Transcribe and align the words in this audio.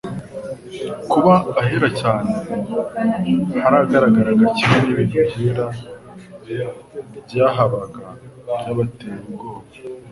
Kuba 1.11 1.33
Ahera 1.61 1.89
cyane 2.01 2.29
haragaragaraga 3.63 4.45
kimwe 4.55 4.77
n'ibintu 4.83 5.17
byera 5.33 5.65
byahabaga 7.25 8.05
byabateye 8.55 9.15
ubwoba 9.27 9.63